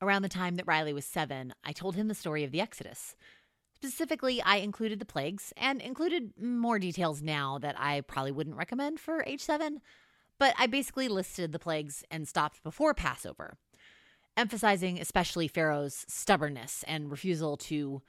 Around 0.00 0.22
the 0.22 0.28
time 0.28 0.54
that 0.56 0.66
Riley 0.66 0.92
was 0.92 1.04
seven, 1.04 1.52
I 1.64 1.72
told 1.72 1.96
him 1.96 2.06
the 2.06 2.14
story 2.14 2.44
of 2.44 2.52
the 2.52 2.60
Exodus. 2.60 3.16
Specifically, 3.74 4.40
I 4.42 4.56
included 4.56 5.00
the 5.00 5.04
plagues 5.04 5.52
and 5.56 5.80
included 5.80 6.32
more 6.40 6.78
details 6.78 7.20
now 7.20 7.58
that 7.58 7.74
I 7.78 8.00
probably 8.02 8.32
wouldn't 8.32 8.56
recommend 8.56 9.00
for 9.00 9.24
age 9.26 9.40
seven, 9.40 9.80
but 10.38 10.54
I 10.58 10.68
basically 10.68 11.08
listed 11.08 11.50
the 11.50 11.58
plagues 11.58 12.04
and 12.10 12.28
stopped 12.28 12.62
before 12.62 12.94
Passover, 12.94 13.56
emphasizing 14.36 15.00
especially 15.00 15.48
Pharaoh's 15.48 16.04
stubbornness 16.08 16.84
and 16.86 17.10
refusal 17.10 17.56
to 17.56 18.02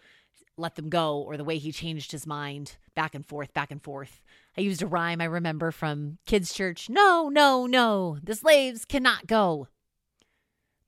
let 0.58 0.76
them 0.76 0.90
go 0.90 1.20
or 1.20 1.38
the 1.38 1.44
way 1.44 1.58
he 1.58 1.72
changed 1.72 2.12
his 2.12 2.28
mind 2.28 2.78
back 2.94 3.16
and 3.16 3.26
forth, 3.26 3.54
back 3.54 3.72
and 3.72 3.82
forth. 3.82 4.22
I 4.58 4.62
used 4.62 4.82
a 4.84 4.88
rhyme 4.88 5.22
I 5.22 5.26
remember 5.26 5.72
from 5.72 6.20
kids' 6.26 6.54
church 6.54 6.90
No, 6.90 7.30
no, 7.30 7.66
no, 7.66 8.20
the 8.22 8.36
slaves 8.36 8.86
cannot 8.86 9.26
go. 9.26 9.70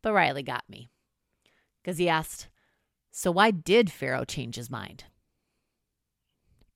But 0.02 0.14
Riley 0.14 0.44
got 0.44 0.64
me 0.70 0.90
because 1.82 1.98
he 1.98 2.10
asked, 2.10 2.48
So 3.12 3.32
why 3.32 3.52
did 3.52 3.92
Pharaoh 3.92 4.26
change 4.26 4.56
his 4.56 4.70
mind? 4.70 5.06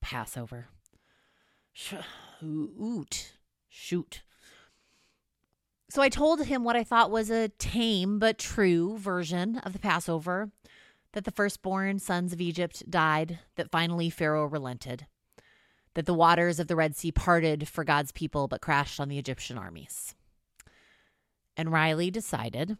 Passover. 0.01 0.67
Shoot. 1.73 3.33
Shoot. 3.67 4.21
So 5.89 6.01
I 6.01 6.09
told 6.09 6.45
him 6.45 6.63
what 6.63 6.75
I 6.75 6.83
thought 6.83 7.11
was 7.11 7.29
a 7.29 7.49
tame 7.49 8.19
but 8.19 8.37
true 8.37 8.97
version 8.97 9.57
of 9.59 9.73
the 9.73 9.79
Passover 9.79 10.51
that 11.13 11.23
the 11.23 11.31
firstborn 11.31 11.99
sons 11.99 12.33
of 12.33 12.41
Egypt 12.41 12.89
died, 12.89 13.39
that 13.55 13.71
finally 13.71 14.09
Pharaoh 14.09 14.45
relented, 14.45 15.07
that 15.93 16.05
the 16.05 16.13
waters 16.13 16.59
of 16.59 16.67
the 16.67 16.75
Red 16.75 16.95
Sea 16.95 17.11
parted 17.11 17.67
for 17.67 17.83
God's 17.83 18.11
people 18.11 18.47
but 18.47 18.61
crashed 18.61 18.99
on 18.99 19.07
the 19.07 19.17
Egyptian 19.17 19.57
armies. 19.57 20.13
And 21.55 21.71
Riley 21.71 22.11
decided, 22.11 22.77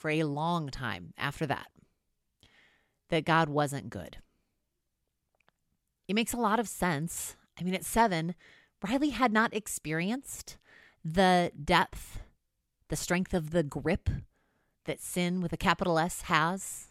for 0.00 0.10
a 0.10 0.24
long 0.24 0.70
time 0.70 1.12
after 1.16 1.46
that, 1.46 1.68
that 3.10 3.24
God 3.24 3.48
wasn't 3.48 3.90
good. 3.90 4.16
It 6.08 6.14
makes 6.14 6.32
a 6.32 6.38
lot 6.38 6.58
of 6.58 6.68
sense. 6.68 7.36
I 7.58 7.62
mean, 7.62 7.74
at 7.74 7.84
seven, 7.84 8.34
Riley 8.82 9.10
had 9.10 9.32
not 9.32 9.54
experienced 9.54 10.56
the 11.04 11.52
depth, 11.62 12.20
the 12.88 12.96
strength 12.96 13.34
of 13.34 13.50
the 13.50 13.62
grip 13.62 14.10
that 14.86 15.00
sin 15.00 15.40
with 15.40 15.52
a 15.52 15.56
capital 15.56 15.98
S 15.98 16.22
has 16.22 16.90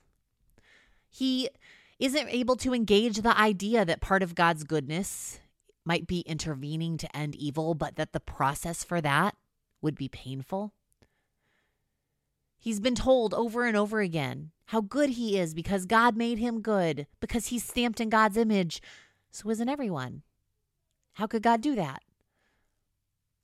he 1.09 1.49
isn't 1.97 2.29
able 2.29 2.55
to 2.57 2.73
engage 2.73 3.17
the 3.17 3.37
idea 3.37 3.83
that 3.83 4.01
part 4.01 4.23
of 4.23 4.35
God's 4.35 4.63
goodness 4.63 5.39
might 5.83 6.07
be 6.07 6.21
intervening 6.21 6.97
to 6.97 7.17
end 7.17 7.35
evil, 7.35 7.73
but 7.73 7.95
that 7.95 8.13
the 8.13 8.19
process 8.19 8.83
for 8.83 9.01
that 9.01 9.35
would 9.81 9.95
be 9.95 10.07
painful. 10.07 10.73
He's 12.59 12.81
been 12.81 12.95
told 12.95 13.33
over 13.33 13.65
and 13.65 13.77
over 13.77 14.01
again 14.01 14.51
how 14.65 14.81
good 14.81 15.11
he 15.11 15.39
is 15.39 15.53
because 15.53 15.85
God 15.85 16.17
made 16.17 16.37
him 16.37 16.61
good, 16.61 17.07
because 17.19 17.47
he's 17.47 17.63
stamped 17.63 18.01
in 18.01 18.09
God's 18.09 18.37
image. 18.37 18.81
So 19.31 19.49
isn't 19.49 19.69
everyone. 19.69 20.23
How 21.13 21.25
could 21.25 21.41
God 21.41 21.61
do 21.61 21.73
that? 21.75 22.03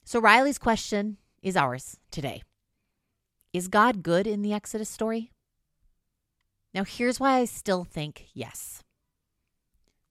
So 0.03 0.19
Riley's 0.19 0.57
question 0.57 1.17
is 1.41 1.55
ours 1.55 1.97
today. 2.11 2.44
Is 3.53 3.69
God 3.69 4.03
good 4.03 4.27
in 4.27 4.41
the 4.41 4.53
Exodus 4.53 4.89
story? 4.89 5.31
Now, 6.73 6.83
here's 6.83 7.19
why 7.22 7.38
I 7.38 7.45
still 7.45 7.85
think 7.85 8.27
yes. 8.33 8.83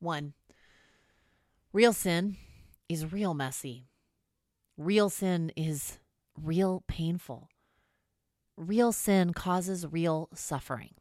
One, 0.01 0.33
real 1.73 1.93
sin 1.93 2.39
is 2.89 3.13
real 3.13 3.35
messy. 3.35 3.87
Real 4.79 5.11
sin 5.11 5.53
is 5.57 5.99
real 6.43 6.83
painful. 6.89 7.51
Real 8.57 8.93
sin 8.93 9.33
causes 9.33 9.87
real 9.87 10.29
suffering. 10.35 10.95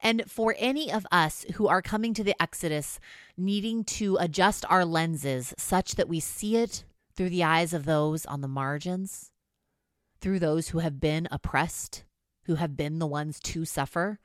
And 0.00 0.24
for 0.28 0.54
any 0.58 0.92
of 0.92 1.06
us 1.12 1.46
who 1.54 1.68
are 1.68 1.80
coming 1.80 2.12
to 2.14 2.24
the 2.24 2.40
Exodus 2.42 2.98
needing 3.36 3.84
to 3.84 4.16
adjust 4.16 4.64
our 4.68 4.84
lenses 4.84 5.54
such 5.56 5.94
that 5.94 6.08
we 6.08 6.18
see 6.18 6.56
it 6.56 6.84
through 7.14 7.30
the 7.30 7.44
eyes 7.44 7.72
of 7.72 7.84
those 7.84 8.26
on 8.26 8.40
the 8.40 8.48
margins, 8.48 9.30
through 10.20 10.40
those 10.40 10.68
who 10.68 10.80
have 10.80 11.00
been 11.00 11.28
oppressed, 11.30 12.04
who 12.44 12.56
have 12.56 12.76
been 12.76 12.98
the 12.98 13.06
ones 13.06 13.38
to 13.40 13.64
suffer, 13.64 14.18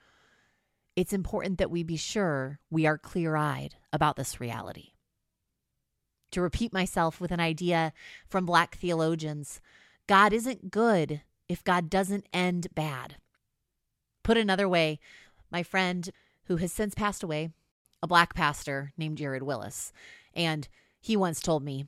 it's 0.96 1.14
important 1.14 1.60
that 1.60 1.70
we 1.70 1.84
be 1.84 1.96
sure 1.96 2.60
we 2.72 2.88
are 2.88 2.98
clear 2.98 3.36
eyed 3.36 3.76
about 3.94 4.16
this 4.16 4.42
reality. 4.42 4.94
To 6.32 6.42
repeat 6.42 6.74
myself 6.74 7.22
with 7.22 7.32
an 7.32 7.40
idea 7.40 7.94
from 8.28 8.48
Black 8.48 8.76
theologians, 8.76 9.62
God 10.08 10.34
isn't 10.34 10.72
good 10.72 11.22
if 11.50 11.64
God 11.64 11.90
doesn't 11.90 12.28
end 12.34 12.68
bad. 12.76 13.16
Put 14.24 14.38
another 14.38 14.68
way, 14.68 15.00
my 15.52 15.64
friend 15.64 16.10
who 16.46 16.58
has 16.58 16.72
since 16.72 16.96
passed 16.96 17.24
away, 17.24 17.52
a 18.02 18.08
black 18.08 18.34
pastor 18.34 18.92
named 18.98 19.18
Jared 19.18 19.44
Willis, 19.44 19.92
and 20.34 20.68
he 21.00 21.16
once 21.16 21.40
told 21.40 21.64
me, 21.64 21.86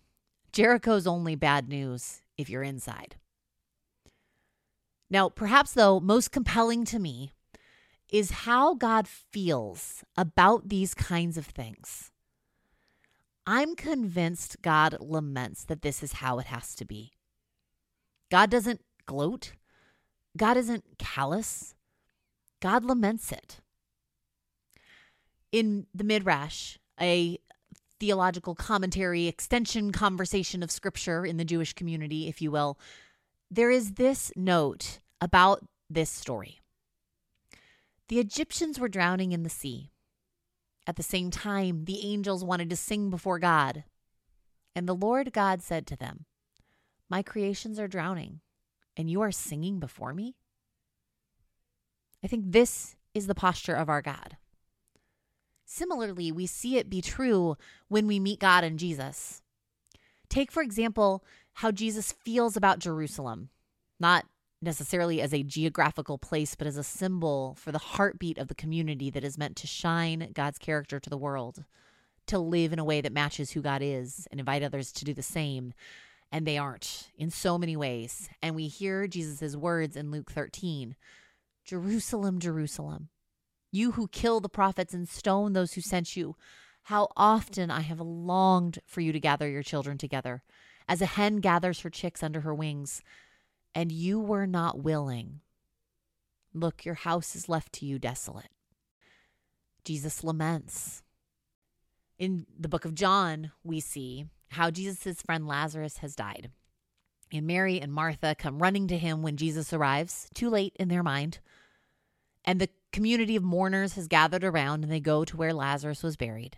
Jericho's 0.51 1.05
only 1.05 1.35
bad 1.35 1.69
news 1.69 2.21
if 2.37 2.49
you're 2.49 2.63
inside. 2.63 3.15
Now, 5.09 5.29
perhaps 5.29 5.73
though, 5.73 5.99
most 5.99 6.31
compelling 6.31 6.85
to 6.85 6.99
me 6.99 7.33
is 8.09 8.31
how 8.31 8.73
God 8.73 9.07
feels 9.07 10.03
about 10.17 10.69
these 10.69 10.93
kinds 10.93 11.37
of 11.37 11.45
things. 11.45 12.11
I'm 13.45 13.75
convinced 13.75 14.61
God 14.61 14.97
laments 14.99 15.63
that 15.65 15.81
this 15.81 16.03
is 16.03 16.13
how 16.13 16.39
it 16.39 16.47
has 16.47 16.75
to 16.75 16.85
be. 16.85 17.11
God 18.29 18.49
doesn't 18.49 18.81
gloat, 19.09 19.53
God 20.37 20.55
isn't 20.55 20.83
callous, 20.99 21.73
God 22.61 22.85
laments 22.85 23.31
it. 23.31 23.59
In 25.51 25.87
the 25.95 26.03
Midrash, 26.03 26.77
a 27.01 27.39
theological 27.99 28.53
commentary, 28.53 29.25
extension 29.25 29.91
conversation 29.91 30.61
of 30.61 30.69
scripture 30.69 31.25
in 31.25 31.37
the 31.37 31.43
Jewish 31.43 31.73
community, 31.73 32.27
if 32.27 32.39
you 32.39 32.51
will, 32.51 32.77
there 33.49 33.71
is 33.71 33.93
this 33.93 34.31
note 34.35 34.99
about 35.19 35.65
this 35.89 36.11
story. 36.11 36.59
The 38.07 38.19
Egyptians 38.19 38.79
were 38.79 38.87
drowning 38.87 39.31
in 39.31 39.41
the 39.41 39.49
sea. 39.49 39.89
At 40.85 40.97
the 40.97 41.03
same 41.03 41.31
time, 41.31 41.85
the 41.85 42.05
angels 42.05 42.43
wanted 42.43 42.69
to 42.69 42.75
sing 42.75 43.09
before 43.09 43.39
God. 43.39 43.85
And 44.75 44.87
the 44.87 44.95
Lord 44.95 45.33
God 45.33 45.63
said 45.63 45.87
to 45.87 45.95
them, 45.95 46.25
My 47.09 47.23
creations 47.23 47.79
are 47.79 47.87
drowning, 47.87 48.41
and 48.99 49.09
you 49.09 49.21
are 49.21 49.31
singing 49.31 49.79
before 49.79 50.13
me? 50.13 50.35
I 52.21 52.27
think 52.27 52.43
this 52.47 52.97
is 53.13 53.27
the 53.27 53.33
posture 53.33 53.73
of 53.73 53.87
our 53.87 54.01
God. 54.01 54.35
Similarly, 55.63 56.33
we 56.33 56.45
see 56.45 56.75
it 56.75 56.89
be 56.89 57.01
true 57.01 57.55
when 57.87 58.07
we 58.07 58.19
meet 58.19 58.41
God 58.41 58.65
in 58.65 58.77
Jesus. 58.77 59.41
Take, 60.27 60.51
for 60.51 60.61
example, 60.61 61.23
how 61.53 61.71
Jesus 61.71 62.11
feels 62.11 62.57
about 62.57 62.79
Jerusalem, 62.79 63.49
not 64.01 64.25
necessarily 64.61 65.21
as 65.21 65.33
a 65.33 65.43
geographical 65.43 66.17
place, 66.17 66.55
but 66.55 66.67
as 66.67 66.75
a 66.75 66.83
symbol 66.83 67.55
for 67.57 67.71
the 67.71 67.77
heartbeat 67.77 68.37
of 68.37 68.49
the 68.49 68.55
community 68.55 69.09
that 69.09 69.23
is 69.23 69.37
meant 69.37 69.55
to 69.55 69.67
shine 69.67 70.31
God's 70.33 70.57
character 70.57 70.99
to 70.99 71.09
the 71.09 71.17
world, 71.17 71.63
to 72.27 72.37
live 72.37 72.73
in 72.73 72.79
a 72.79 72.83
way 72.83 72.99
that 72.99 73.13
matches 73.13 73.51
who 73.51 73.61
God 73.61 73.81
is 73.81 74.27
and 74.29 74.41
invite 74.41 74.61
others 74.61 74.91
to 74.91 75.05
do 75.05 75.13
the 75.13 75.23
same. 75.23 75.73
And 76.31 76.45
they 76.45 76.57
aren't 76.57 77.09
in 77.17 77.31
so 77.31 77.57
many 77.57 77.75
ways. 77.75 78.29
And 78.41 78.55
we 78.55 78.67
hear 78.67 79.07
Jesus' 79.07 79.55
words 79.55 79.95
in 79.95 80.11
Luke 80.11 80.31
13 80.31 80.95
Jerusalem, 81.65 82.39
Jerusalem, 82.39 83.09
you 83.71 83.91
who 83.91 84.07
kill 84.07 84.39
the 84.39 84.49
prophets 84.49 84.93
and 84.93 85.07
stone 85.07 85.53
those 85.53 85.73
who 85.73 85.81
sent 85.81 86.17
you, 86.17 86.35
how 86.83 87.09
often 87.15 87.69
I 87.69 87.81
have 87.81 87.99
longed 87.99 88.79
for 88.85 89.01
you 89.01 89.11
to 89.11 89.19
gather 89.19 89.47
your 89.47 89.61
children 89.61 89.97
together, 89.97 90.41
as 90.87 91.01
a 91.01 91.05
hen 91.05 91.37
gathers 91.37 91.81
her 91.81 91.89
chicks 91.91 92.23
under 92.23 92.41
her 92.41 92.55
wings 92.55 93.03
and 93.75 93.91
you 93.91 94.19
were 94.19 94.47
not 94.47 94.79
willing. 94.79 95.41
Look, 96.53 96.85
your 96.85 96.95
house 96.95 97.35
is 97.35 97.49
left 97.49 97.73
to 97.73 97.85
you 97.85 97.99
desolate. 97.99 98.49
Jesus 99.85 100.23
laments. 100.23 101.03
In 102.17 102.45
the 102.59 102.67
book 102.67 102.85
of 102.85 102.95
John, 102.95 103.51
we 103.63 103.79
see 103.79 104.25
how 104.49 104.71
Jesus' 104.71 105.21
friend 105.21 105.47
Lazarus 105.47 105.97
has 105.97 106.15
died. 106.15 106.49
And 107.31 107.45
Mary 107.45 107.79
and 107.79 107.93
Martha 107.93 108.35
come 108.37 108.61
running 108.61 108.87
to 108.87 108.97
him 108.97 109.21
when 109.21 109.37
Jesus 109.37 109.71
arrives, 109.71 110.29
too 110.33 110.49
late 110.49 110.75
in 110.79 110.87
their 110.87 111.03
mind. 111.03 111.39
And 112.43 112.59
the 112.59 112.69
community 112.91 113.35
of 113.35 113.43
mourners 113.43 113.93
has 113.93 114.07
gathered 114.07 114.43
around 114.43 114.83
and 114.83 114.91
they 114.91 114.99
go 114.99 115.23
to 115.25 115.37
where 115.37 115.53
Lazarus 115.53 116.01
was 116.01 116.15
buried. 116.15 116.57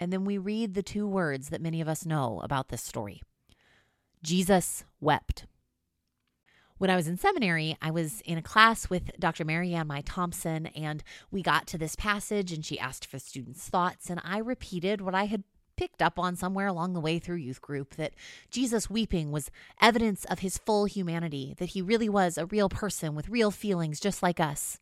And 0.00 0.12
then 0.12 0.24
we 0.24 0.38
read 0.38 0.74
the 0.74 0.82
two 0.82 1.06
words 1.06 1.48
that 1.48 1.60
many 1.60 1.80
of 1.80 1.88
us 1.88 2.06
know 2.06 2.40
about 2.42 2.68
this 2.68 2.82
story 2.82 3.22
Jesus 4.22 4.84
wept. 5.00 5.46
When 6.78 6.90
I 6.90 6.96
was 6.96 7.08
in 7.08 7.16
seminary, 7.16 7.76
I 7.82 7.90
was 7.90 8.20
in 8.20 8.38
a 8.38 8.42
class 8.42 8.88
with 8.88 9.10
Dr. 9.18 9.44
Marianne 9.44 9.88
Meye 9.88 10.02
Thompson, 10.02 10.66
and 10.66 11.02
we 11.30 11.42
got 11.42 11.66
to 11.68 11.78
this 11.78 11.96
passage, 11.96 12.52
and 12.52 12.64
she 12.64 12.78
asked 12.78 13.04
for 13.04 13.18
students' 13.18 13.68
thoughts, 13.68 14.10
and 14.10 14.20
I 14.22 14.38
repeated 14.38 15.00
what 15.00 15.14
I 15.14 15.24
had 15.24 15.42
picked 15.78 16.02
up 16.02 16.18
on 16.18 16.34
somewhere 16.36 16.66
along 16.66 16.92
the 16.92 17.00
way 17.00 17.18
through 17.20 17.36
youth 17.36 17.62
group 17.62 17.94
that 17.94 18.12
Jesus 18.50 18.90
weeping 18.90 19.30
was 19.30 19.50
evidence 19.80 20.24
of 20.24 20.40
his 20.40 20.58
full 20.58 20.86
humanity, 20.86 21.54
that 21.58 21.70
he 21.70 21.80
really 21.80 22.08
was 22.08 22.36
a 22.36 22.46
real 22.46 22.68
person 22.68 23.14
with 23.14 23.28
real 23.28 23.52
feelings 23.52 24.00
just 24.00 24.22
like 24.22 24.40
us. 24.40 24.80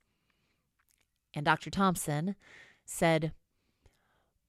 And 1.34 1.44
Dr. 1.44 1.68
Thompson 1.68 2.34
said, 2.86 3.32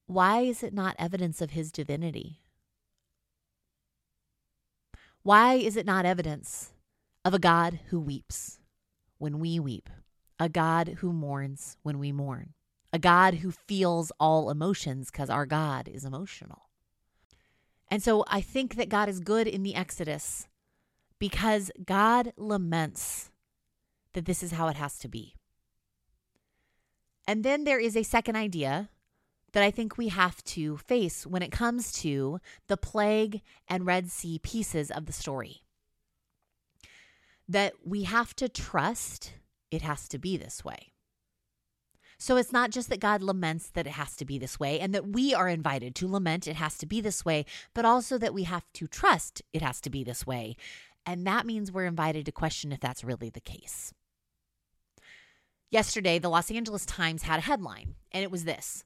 Why 0.05 0.39
is 0.39 0.63
it 0.63 0.73
not 0.73 0.95
evidence 0.97 1.41
of 1.41 1.51
his 1.51 1.69
divinity? 1.69 2.39
Why 5.21 5.55
is 5.55 5.75
it 5.75 5.85
not 5.85 6.05
evidence 6.05 6.71
of 7.25 7.33
a 7.33 7.39
God 7.39 7.81
who 7.89 7.99
weeps 7.99 8.59
when 9.17 9.39
we 9.39 9.59
weep, 9.59 9.89
a 10.39 10.47
God 10.47 10.99
who 10.99 11.11
mourns 11.11 11.75
when 11.83 11.99
we 11.99 12.13
mourn? 12.13 12.53
A 12.97 12.99
God 12.99 13.35
who 13.35 13.51
feels 13.51 14.11
all 14.19 14.49
emotions 14.49 15.11
because 15.11 15.29
our 15.29 15.45
God 15.45 15.87
is 15.87 16.03
emotional. 16.03 16.63
And 17.91 18.01
so 18.01 18.25
I 18.27 18.41
think 18.41 18.73
that 18.73 18.89
God 18.89 19.07
is 19.07 19.19
good 19.19 19.45
in 19.45 19.61
the 19.61 19.75
Exodus 19.75 20.47
because 21.19 21.69
God 21.85 22.33
laments 22.37 23.29
that 24.13 24.25
this 24.25 24.41
is 24.41 24.53
how 24.53 24.67
it 24.67 24.77
has 24.77 24.97
to 24.97 25.07
be. 25.07 25.35
And 27.27 27.43
then 27.43 27.65
there 27.65 27.79
is 27.79 27.95
a 27.95 28.01
second 28.01 28.35
idea 28.35 28.89
that 29.53 29.61
I 29.61 29.69
think 29.69 29.95
we 29.95 30.07
have 30.07 30.43
to 30.45 30.77
face 30.77 31.23
when 31.27 31.43
it 31.43 31.51
comes 31.51 31.91
to 32.01 32.39
the 32.65 32.77
plague 32.77 33.43
and 33.67 33.85
Red 33.85 34.09
Sea 34.09 34.39
pieces 34.39 34.89
of 34.89 35.05
the 35.05 35.13
story. 35.13 35.61
That 37.47 37.73
we 37.85 38.05
have 38.05 38.35
to 38.37 38.49
trust 38.49 39.33
it 39.69 39.83
has 39.83 40.07
to 40.07 40.17
be 40.17 40.35
this 40.35 40.65
way. 40.65 40.93
So 42.19 42.35
it's 42.35 42.51
not 42.51 42.71
just 42.71 42.89
that 42.89 42.99
God 42.99 43.21
laments 43.21 43.69
that 43.69 43.85
it 43.85 43.91
has 43.91 44.15
to 44.15 44.25
be 44.25 44.39
this 44.39 44.59
way 44.59 44.79
and 44.79 44.93
that 44.93 45.07
we 45.09 45.33
are 45.33 45.47
invited 45.47 45.93
to 45.95 46.07
lament 46.07 46.47
it 46.47 46.55
has 46.55 46.77
to 46.79 46.87
be 46.87 46.99
this 46.99 47.23
way, 47.23 47.45
but 47.73 47.85
also 47.85 48.17
that 48.17 48.33
we 48.33 48.43
have 48.43 48.65
to 48.73 48.87
trust 48.87 49.41
it 49.53 49.61
has 49.61 49.79
to 49.81 49.89
be 49.89 50.03
this 50.03 50.25
way. 50.25 50.55
And 51.05 51.25
that 51.27 51.45
means 51.45 51.71
we're 51.71 51.85
invited 51.85 52.25
to 52.25 52.31
question 52.31 52.71
if 52.71 52.79
that's 52.79 53.03
really 53.03 53.29
the 53.29 53.39
case. 53.39 53.93
Yesterday, 55.69 56.17
the 56.17 56.29
Los 56.29 56.49
Angeles 56.49 56.85
Times 56.85 57.23
had 57.23 57.39
a 57.39 57.43
headline, 57.43 57.95
and 58.11 58.23
it 58.23 58.31
was 58.31 58.45
this 58.45 58.83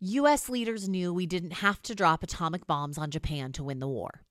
U.S. 0.00 0.48
leaders 0.48 0.88
knew 0.88 1.12
we 1.12 1.26
didn't 1.26 1.54
have 1.54 1.80
to 1.82 1.94
drop 1.94 2.22
atomic 2.22 2.66
bombs 2.66 2.98
on 2.98 3.10
Japan 3.10 3.52
to 3.52 3.64
win 3.64 3.80
the 3.80 3.88
war. 3.88 4.22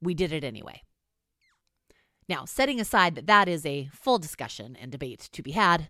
We 0.00 0.14
did 0.14 0.32
it 0.32 0.44
anyway. 0.44 0.82
Now, 2.28 2.44
setting 2.46 2.80
aside 2.80 3.14
that 3.14 3.26
that 3.26 3.48
is 3.48 3.64
a 3.66 3.90
full 3.92 4.18
discussion 4.18 4.76
and 4.80 4.90
debate 4.90 5.28
to 5.32 5.42
be 5.42 5.52
had, 5.52 5.88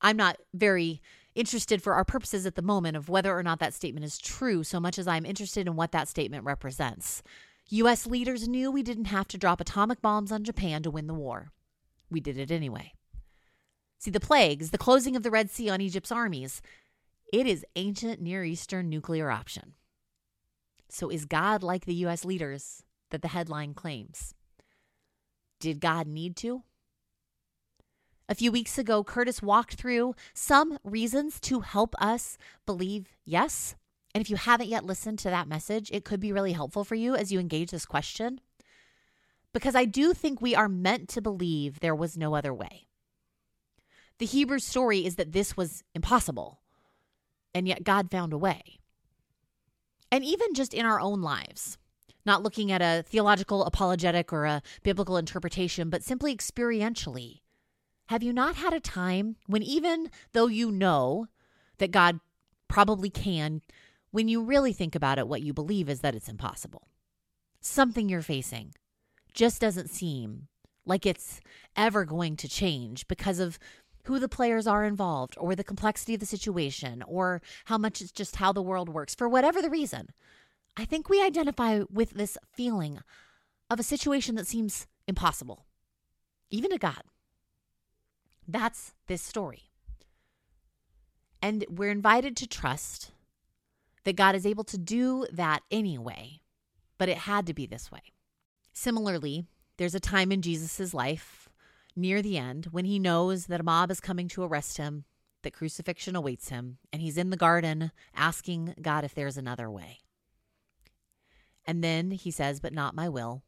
I'm 0.00 0.16
not 0.16 0.36
very 0.54 1.00
interested 1.34 1.82
for 1.82 1.94
our 1.94 2.04
purposes 2.04 2.46
at 2.46 2.54
the 2.54 2.62
moment 2.62 2.96
of 2.96 3.08
whether 3.08 3.36
or 3.36 3.42
not 3.42 3.58
that 3.60 3.74
statement 3.74 4.04
is 4.04 4.18
true 4.18 4.64
so 4.64 4.80
much 4.80 4.98
as 4.98 5.06
I'm 5.06 5.26
interested 5.26 5.66
in 5.66 5.76
what 5.76 5.92
that 5.92 6.08
statement 6.08 6.44
represents. 6.44 7.22
US 7.68 8.06
leaders 8.06 8.48
knew 8.48 8.70
we 8.70 8.82
didn't 8.82 9.06
have 9.06 9.28
to 9.28 9.38
drop 9.38 9.60
atomic 9.60 10.00
bombs 10.00 10.32
on 10.32 10.44
Japan 10.44 10.82
to 10.82 10.90
win 10.90 11.06
the 11.06 11.14
war. 11.14 11.52
We 12.10 12.20
did 12.20 12.38
it 12.38 12.50
anyway. 12.50 12.92
See, 13.98 14.10
the 14.10 14.20
plagues, 14.20 14.70
the 14.70 14.78
closing 14.78 15.16
of 15.16 15.22
the 15.22 15.30
Red 15.30 15.50
Sea 15.50 15.68
on 15.70 15.80
Egypt's 15.80 16.12
armies, 16.12 16.62
it 17.32 17.46
is 17.46 17.66
ancient 17.74 18.20
Near 18.20 18.44
Eastern 18.44 18.88
nuclear 18.88 19.30
option. 19.30 19.74
So 20.88 21.10
is 21.10 21.24
God 21.24 21.62
like 21.62 21.84
the 21.84 21.94
US 22.06 22.24
leaders 22.24 22.84
that 23.10 23.22
the 23.22 23.28
headline 23.28 23.74
claims? 23.74 24.34
Did 25.58 25.80
God 25.80 26.06
need 26.06 26.36
to? 26.36 26.62
A 28.28 28.34
few 28.34 28.50
weeks 28.50 28.76
ago, 28.76 29.04
Curtis 29.04 29.40
walked 29.40 29.74
through 29.74 30.14
some 30.34 30.78
reasons 30.82 31.38
to 31.40 31.60
help 31.60 31.94
us 32.00 32.36
believe 32.64 33.06
yes. 33.24 33.76
And 34.14 34.20
if 34.20 34.28
you 34.28 34.36
haven't 34.36 34.68
yet 34.68 34.84
listened 34.84 35.20
to 35.20 35.30
that 35.30 35.46
message, 35.46 35.90
it 35.92 36.04
could 36.04 36.18
be 36.18 36.32
really 36.32 36.52
helpful 36.52 36.82
for 36.82 36.96
you 36.96 37.14
as 37.14 37.30
you 37.30 37.38
engage 37.38 37.70
this 37.70 37.86
question. 37.86 38.40
Because 39.52 39.76
I 39.76 39.84
do 39.84 40.12
think 40.12 40.40
we 40.40 40.56
are 40.56 40.68
meant 40.68 41.08
to 41.10 41.22
believe 41.22 41.78
there 41.78 41.94
was 41.94 42.16
no 42.16 42.34
other 42.34 42.52
way. 42.52 42.88
The 44.18 44.26
Hebrew 44.26 44.58
story 44.58 45.06
is 45.06 45.16
that 45.16 45.32
this 45.32 45.56
was 45.56 45.84
impossible, 45.94 46.60
and 47.54 47.68
yet 47.68 47.84
God 47.84 48.10
found 48.10 48.32
a 48.32 48.38
way. 48.38 48.78
And 50.10 50.24
even 50.24 50.54
just 50.54 50.74
in 50.74 50.84
our 50.84 50.98
own 50.98 51.20
lives, 51.20 51.78
not 52.24 52.42
looking 52.42 52.72
at 52.72 52.82
a 52.82 53.04
theological 53.06 53.64
apologetic 53.64 54.32
or 54.32 54.46
a 54.46 54.62
biblical 54.82 55.16
interpretation, 55.16 55.90
but 55.90 56.02
simply 56.02 56.34
experientially, 56.34 57.40
have 58.06 58.22
you 58.22 58.32
not 58.32 58.56
had 58.56 58.72
a 58.72 58.80
time 58.80 59.36
when, 59.46 59.62
even 59.62 60.10
though 60.32 60.46
you 60.46 60.70
know 60.70 61.26
that 61.78 61.90
God 61.90 62.20
probably 62.68 63.10
can, 63.10 63.62
when 64.10 64.28
you 64.28 64.42
really 64.42 64.72
think 64.72 64.94
about 64.94 65.18
it, 65.18 65.28
what 65.28 65.42
you 65.42 65.52
believe 65.52 65.88
is 65.88 66.00
that 66.00 66.14
it's 66.14 66.28
impossible? 66.28 66.88
Something 67.60 68.08
you're 68.08 68.22
facing 68.22 68.74
just 69.34 69.60
doesn't 69.60 69.90
seem 69.90 70.48
like 70.84 71.04
it's 71.04 71.40
ever 71.76 72.04
going 72.04 72.36
to 72.36 72.48
change 72.48 73.08
because 73.08 73.40
of 73.40 73.58
who 74.04 74.20
the 74.20 74.28
players 74.28 74.68
are 74.68 74.84
involved 74.84 75.34
or 75.36 75.56
the 75.56 75.64
complexity 75.64 76.14
of 76.14 76.20
the 76.20 76.26
situation 76.26 77.02
or 77.08 77.42
how 77.64 77.76
much 77.76 78.00
it's 78.00 78.12
just 78.12 78.36
how 78.36 78.52
the 78.52 78.62
world 78.62 78.88
works 78.88 79.16
for 79.16 79.28
whatever 79.28 79.60
the 79.60 79.68
reason. 79.68 80.10
I 80.76 80.84
think 80.84 81.08
we 81.08 81.22
identify 81.22 81.82
with 81.90 82.10
this 82.10 82.38
feeling 82.54 83.00
of 83.68 83.80
a 83.80 83.82
situation 83.82 84.36
that 84.36 84.46
seems 84.46 84.86
impossible, 85.08 85.66
even 86.50 86.70
to 86.70 86.78
God. 86.78 87.02
That's 88.46 88.94
this 89.06 89.22
story. 89.22 89.70
And 91.42 91.64
we're 91.68 91.90
invited 91.90 92.36
to 92.38 92.46
trust 92.46 93.12
that 94.04 94.16
God 94.16 94.34
is 94.34 94.46
able 94.46 94.64
to 94.64 94.78
do 94.78 95.26
that 95.32 95.62
anyway, 95.70 96.40
but 96.98 97.08
it 97.08 97.18
had 97.18 97.46
to 97.46 97.54
be 97.54 97.66
this 97.66 97.90
way. 97.90 98.12
Similarly, 98.72 99.46
there's 99.76 99.94
a 99.94 100.00
time 100.00 100.32
in 100.32 100.42
Jesus' 100.42 100.94
life 100.94 101.48
near 101.94 102.22
the 102.22 102.38
end 102.38 102.66
when 102.70 102.84
he 102.84 102.98
knows 102.98 103.46
that 103.46 103.60
a 103.60 103.64
mob 103.64 103.90
is 103.90 104.00
coming 104.00 104.28
to 104.28 104.44
arrest 104.44 104.76
him, 104.76 105.04
that 105.42 105.52
crucifixion 105.52 106.14
awaits 106.14 106.50
him, 106.50 106.78
and 106.92 107.02
he's 107.02 107.18
in 107.18 107.30
the 107.30 107.36
garden 107.36 107.90
asking 108.14 108.74
God 108.80 109.04
if 109.04 109.14
there's 109.14 109.36
another 109.36 109.70
way. 109.70 109.98
And 111.66 111.82
then 111.82 112.12
he 112.12 112.30
says, 112.30 112.60
But 112.60 112.72
not 112.72 112.94
my 112.94 113.08
will, 113.08 113.42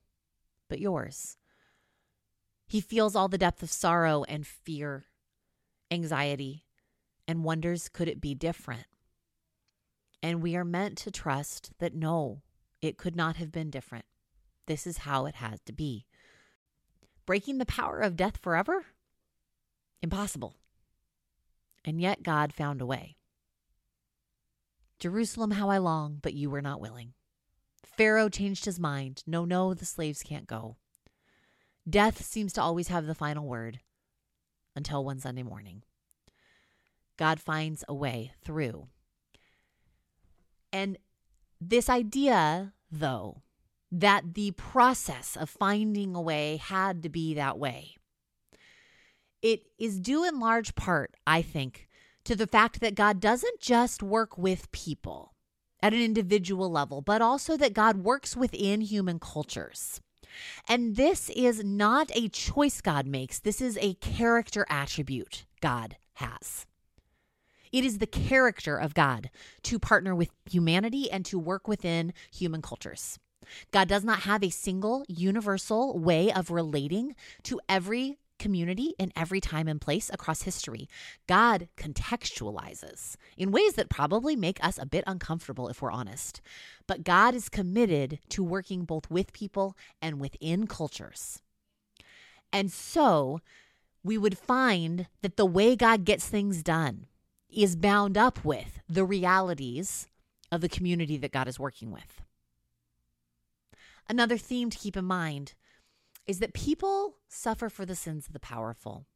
but 0.68 0.80
yours. 0.80 1.36
He 2.68 2.82
feels 2.82 3.16
all 3.16 3.28
the 3.28 3.38
depth 3.38 3.62
of 3.62 3.72
sorrow 3.72 4.24
and 4.28 4.46
fear, 4.46 5.06
anxiety, 5.90 6.66
and 7.26 7.42
wonders 7.42 7.88
could 7.88 8.08
it 8.08 8.20
be 8.20 8.34
different? 8.34 8.84
And 10.22 10.42
we 10.42 10.54
are 10.54 10.64
meant 10.64 10.98
to 10.98 11.10
trust 11.10 11.72
that 11.78 11.94
no, 11.94 12.42
it 12.82 12.98
could 12.98 13.16
not 13.16 13.36
have 13.36 13.50
been 13.50 13.70
different. 13.70 14.04
This 14.66 14.86
is 14.86 14.98
how 14.98 15.24
it 15.24 15.36
has 15.36 15.60
to 15.62 15.72
be. 15.72 16.04
Breaking 17.24 17.56
the 17.56 17.64
power 17.64 18.00
of 18.00 18.16
death 18.16 18.36
forever? 18.36 18.84
Impossible. 20.02 20.56
And 21.86 22.02
yet 22.02 22.22
God 22.22 22.52
found 22.52 22.82
a 22.82 22.86
way. 22.86 23.16
Jerusalem, 24.98 25.52
how 25.52 25.70
I 25.70 25.78
long, 25.78 26.18
but 26.20 26.34
you 26.34 26.50
were 26.50 26.60
not 26.60 26.80
willing. 26.80 27.14
Pharaoh 27.82 28.28
changed 28.28 28.66
his 28.66 28.78
mind. 28.78 29.22
No, 29.26 29.46
no, 29.46 29.72
the 29.72 29.86
slaves 29.86 30.22
can't 30.22 30.46
go. 30.46 30.76
Death 31.88 32.24
seems 32.24 32.52
to 32.54 32.62
always 32.62 32.88
have 32.88 33.06
the 33.06 33.14
final 33.14 33.46
word 33.46 33.80
until 34.76 35.04
one 35.04 35.18
Sunday 35.18 35.42
morning. 35.42 35.82
God 37.16 37.40
finds 37.40 37.84
a 37.88 37.94
way 37.94 38.32
through. 38.44 38.88
And 40.72 40.98
this 41.60 41.88
idea, 41.88 42.74
though, 42.90 43.42
that 43.90 44.34
the 44.34 44.50
process 44.52 45.36
of 45.36 45.48
finding 45.48 46.14
a 46.14 46.20
way 46.20 46.56
had 46.56 47.02
to 47.02 47.08
be 47.08 47.34
that 47.34 47.58
way, 47.58 47.96
it 49.40 49.62
is 49.78 49.98
due 49.98 50.24
in 50.28 50.38
large 50.38 50.74
part, 50.74 51.14
I 51.26 51.42
think, 51.42 51.88
to 52.24 52.36
the 52.36 52.46
fact 52.46 52.80
that 52.80 52.94
God 52.94 53.20
doesn't 53.20 53.60
just 53.60 54.02
work 54.02 54.36
with 54.36 54.70
people 54.72 55.34
at 55.80 55.94
an 55.94 56.02
individual 56.02 56.70
level, 56.70 57.00
but 57.00 57.22
also 57.22 57.56
that 57.56 57.72
God 57.72 57.98
works 57.98 58.36
within 58.36 58.80
human 58.80 59.18
cultures. 59.18 60.00
And 60.68 60.96
this 60.96 61.30
is 61.30 61.64
not 61.64 62.10
a 62.14 62.28
choice 62.28 62.80
God 62.80 63.06
makes, 63.06 63.38
this 63.38 63.60
is 63.60 63.78
a 63.80 63.94
character 63.94 64.66
attribute 64.68 65.44
God 65.60 65.96
has. 66.14 66.66
It 67.72 67.84
is 67.84 67.98
the 67.98 68.06
character 68.06 68.76
of 68.76 68.94
God 68.94 69.30
to 69.64 69.78
partner 69.78 70.14
with 70.14 70.30
humanity 70.50 71.10
and 71.10 71.24
to 71.26 71.38
work 71.38 71.68
within 71.68 72.12
human 72.32 72.62
cultures. 72.62 73.18
God 73.70 73.88
does 73.88 74.04
not 74.04 74.20
have 74.20 74.42
a 74.42 74.50
single 74.50 75.04
universal 75.08 75.98
way 75.98 76.32
of 76.32 76.50
relating 76.50 77.14
to 77.44 77.60
every 77.68 78.18
community 78.38 78.94
in 78.98 79.12
every 79.16 79.40
time 79.40 79.68
and 79.68 79.80
place 79.80 80.10
across 80.12 80.42
history. 80.42 80.88
God 81.26 81.68
contextualizes 81.76 83.16
in 83.36 83.50
ways 83.50 83.74
that 83.74 83.90
probably 83.90 84.36
make 84.36 84.62
us 84.64 84.78
a 84.78 84.86
bit 84.86 85.04
uncomfortable 85.06 85.68
if 85.68 85.82
we're 85.82 85.90
honest. 85.90 86.40
But 86.86 87.04
God 87.04 87.34
is 87.34 87.48
committed 87.48 88.18
to 88.30 88.42
working 88.42 88.84
both 88.84 89.10
with 89.10 89.32
people 89.32 89.76
and 90.00 90.20
within 90.20 90.66
cultures. 90.66 91.40
And 92.52 92.72
so 92.72 93.40
we 94.02 94.16
would 94.16 94.38
find 94.38 95.06
that 95.22 95.36
the 95.36 95.46
way 95.46 95.76
God 95.76 96.04
gets 96.04 96.26
things 96.26 96.62
done 96.62 97.06
is 97.50 97.76
bound 97.76 98.16
up 98.16 98.44
with 98.44 98.80
the 98.88 99.04
realities 99.04 100.06
of 100.50 100.60
the 100.60 100.68
community 100.68 101.16
that 101.18 101.32
God 101.32 101.48
is 101.48 101.58
working 101.58 101.90
with. 101.90 102.22
Another 104.08 104.38
theme 104.38 104.70
to 104.70 104.78
keep 104.78 104.96
in 104.96 105.04
mind 105.04 105.54
is 106.28 106.38
that 106.38 106.52
people 106.52 107.16
suffer 107.26 107.68
for 107.68 107.86
the 107.86 107.96
sins 107.96 108.26
of 108.26 108.34
the 108.34 108.38
powerful. 108.38 109.06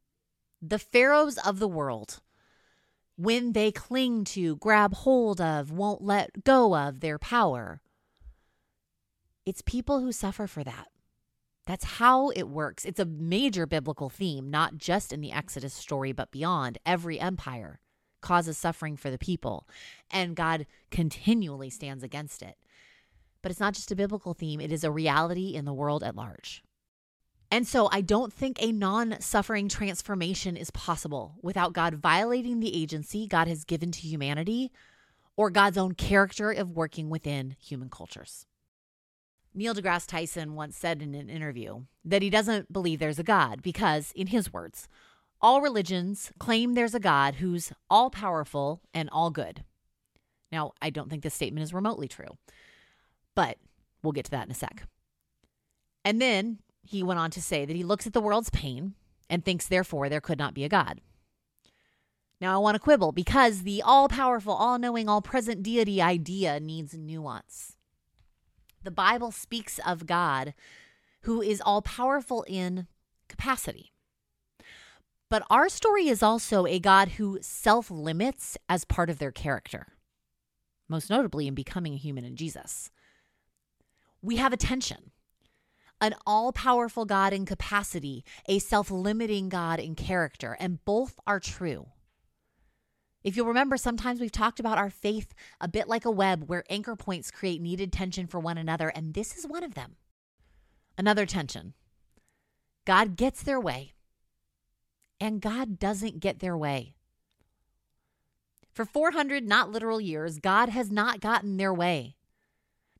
The 0.61 0.79
pharaohs 0.79 1.37
of 1.37 1.59
the 1.59 1.67
world, 1.67 2.21
when 3.15 3.53
they 3.53 3.71
cling 3.71 4.23
to, 4.25 4.57
grab 4.57 4.93
hold 4.95 5.39
of, 5.39 5.71
won't 5.71 6.01
let 6.01 6.43
go 6.43 6.75
of 6.75 6.99
their 6.99 7.19
power, 7.19 7.81
it's 9.45 9.61
people 9.61 9.99
who 9.99 10.11
suffer 10.11 10.47
for 10.47 10.63
that. 10.63 10.87
That's 11.65 11.85
how 11.85 12.29
it 12.29 12.49
works. 12.49 12.83
It's 12.83 12.99
a 12.99 13.05
major 13.05 13.65
biblical 13.65 14.09
theme, 14.09 14.49
not 14.49 14.77
just 14.77 15.13
in 15.13 15.21
the 15.21 15.31
Exodus 15.31 15.73
story, 15.73 16.11
but 16.11 16.31
beyond. 16.31 16.77
Every 16.85 17.19
empire 17.19 17.79
causes 18.21 18.57
suffering 18.57 18.97
for 18.97 19.11
the 19.11 19.17
people, 19.17 19.67
and 20.09 20.35
God 20.35 20.65
continually 20.89 21.69
stands 21.69 22.03
against 22.03 22.41
it. 22.41 22.55
But 23.41 23.51
it's 23.51 23.59
not 23.59 23.75
just 23.75 23.91
a 23.91 23.95
biblical 23.95 24.33
theme, 24.33 24.59
it 24.59 24.71
is 24.71 24.83
a 24.83 24.91
reality 24.91 25.53
in 25.55 25.65
the 25.65 25.73
world 25.73 26.03
at 26.03 26.15
large. 26.15 26.63
And 27.53 27.67
so 27.67 27.87
I 27.91 28.01
don't 28.01 28.33
think 28.33 28.57
a 28.59 28.71
non 28.71 29.21
suffering 29.21 29.69
transformation 29.69 30.57
is 30.57 30.71
possible 30.71 31.35
without 31.43 31.71
God 31.71 31.93
violating 31.93 32.59
the 32.59 32.75
agency 32.75 33.27
God 33.27 33.47
has 33.47 33.63
given 33.63 33.91
to 33.91 33.99
humanity 33.99 34.71
or 35.37 35.51
God's 35.51 35.77
own 35.77 35.93
character 35.93 36.49
of 36.49 36.71
working 36.71 37.11
within 37.11 37.55
human 37.59 37.91
cultures. 37.91 38.47
Neil 39.53 39.75
deGrasse 39.75 40.07
Tyson 40.07 40.55
once 40.55 40.75
said 40.75 41.03
in 41.03 41.13
an 41.13 41.29
interview 41.29 41.83
that 42.03 42.23
he 42.23 42.31
doesn't 42.31 42.73
believe 42.73 42.97
there's 42.97 43.19
a 43.19 43.23
God 43.23 43.61
because, 43.61 44.11
in 44.15 44.25
his 44.25 44.51
words, 44.51 44.87
all 45.39 45.61
religions 45.61 46.31
claim 46.39 46.73
there's 46.73 46.95
a 46.95 46.99
God 46.99 47.35
who's 47.35 47.71
all 47.87 48.09
powerful 48.09 48.81
and 48.95 49.11
all 49.11 49.29
good. 49.29 49.63
Now, 50.51 50.71
I 50.81 50.89
don't 50.89 51.07
think 51.07 51.21
this 51.21 51.35
statement 51.35 51.63
is 51.63 51.71
remotely 51.71 52.07
true, 52.07 52.35
but 53.35 53.59
we'll 54.01 54.11
get 54.11 54.25
to 54.25 54.31
that 54.31 54.47
in 54.47 54.51
a 54.51 54.55
sec. 54.55 54.87
And 56.03 56.19
then 56.19 56.57
he 56.83 57.03
went 57.03 57.19
on 57.19 57.31
to 57.31 57.41
say 57.41 57.65
that 57.65 57.75
he 57.75 57.83
looks 57.83 58.05
at 58.05 58.13
the 58.13 58.21
world's 58.21 58.49
pain 58.49 58.93
and 59.29 59.43
thinks, 59.43 59.67
therefore, 59.67 60.09
there 60.09 60.21
could 60.21 60.37
not 60.37 60.53
be 60.53 60.63
a 60.63 60.69
God. 60.69 61.01
Now, 62.41 62.53
I 62.53 62.57
want 62.57 62.75
to 62.75 62.79
quibble 62.79 63.13
because 63.13 63.63
the 63.63 63.81
all 63.81 64.09
powerful, 64.09 64.53
all 64.53 64.77
knowing, 64.77 65.07
all 65.07 65.21
present 65.21 65.63
deity 65.63 66.01
idea 66.01 66.59
needs 66.59 66.93
nuance. 66.93 67.77
The 68.83 68.91
Bible 68.91 69.31
speaks 69.31 69.79
of 69.85 70.05
God 70.05 70.53
who 71.21 71.41
is 71.41 71.61
all 71.61 71.81
powerful 71.81 72.43
in 72.47 72.87
capacity. 73.29 73.93
But 75.29 75.43
our 75.49 75.69
story 75.69 76.09
is 76.09 76.21
also 76.21 76.65
a 76.65 76.79
God 76.79 77.09
who 77.09 77.39
self 77.41 77.89
limits 77.89 78.57
as 78.69 78.85
part 78.85 79.09
of 79.09 79.19
their 79.19 79.31
character, 79.31 79.87
most 80.87 81.09
notably 81.09 81.47
in 81.47 81.55
becoming 81.55 81.93
a 81.93 81.97
human 81.97 82.25
in 82.25 82.35
Jesus. 82.35 82.91
We 84.21 84.35
have 84.35 84.53
a 84.53 84.57
tension 84.57 85.11
an 86.03 86.13
all 86.25 86.51
powerful 86.51 87.05
God 87.05 87.31
in 87.31 87.45
capacity, 87.45 88.25
a 88.45 88.59
self 88.59 88.91
limiting 88.91 89.47
God 89.47 89.79
in 89.79 89.95
character, 89.95 90.57
and 90.59 90.83
both 90.83 91.17
are 91.25 91.39
true. 91.39 91.87
If 93.23 93.37
you'll 93.37 93.47
remember, 93.47 93.77
sometimes 93.77 94.19
we've 94.19 94.33
talked 94.33 94.59
about 94.59 94.77
our 94.77 94.89
faith 94.89 95.33
a 95.61 95.69
bit 95.69 95.87
like 95.87 96.03
a 96.03 96.11
web 96.11 96.49
where 96.49 96.65
anchor 96.69 96.97
points 96.97 97.31
create 97.31 97.61
needed 97.61 97.93
tension 97.93 98.27
for 98.27 98.37
one 98.37 98.57
another, 98.57 98.89
and 98.89 99.13
this 99.13 99.37
is 99.37 99.47
one 99.47 99.63
of 99.63 99.75
them. 99.75 99.95
Another 100.97 101.25
tension 101.25 101.73
God 102.85 103.15
gets 103.15 103.41
their 103.41 103.61
way, 103.61 103.93
and 105.21 105.39
God 105.39 105.79
doesn't 105.79 106.19
get 106.19 106.39
their 106.39 106.57
way. 106.57 106.95
For 108.73 108.83
400 108.83 109.47
not 109.47 109.71
literal 109.71 110.01
years, 110.01 110.39
God 110.39 110.67
has 110.67 110.91
not 110.91 111.21
gotten 111.21 111.55
their 111.55 111.73
way. 111.73 112.17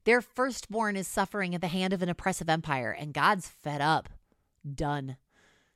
Their 0.05 0.21
firstborn 0.21 0.95
is 0.95 1.07
suffering 1.07 1.55
at 1.55 1.61
the 1.61 1.67
hand 1.67 1.93
of 1.93 2.01
an 2.01 2.09
oppressive 2.09 2.49
empire, 2.49 2.91
and 2.91 3.13
God's 3.13 3.47
fed 3.47 3.81
up. 3.81 4.09
Done. 4.69 5.17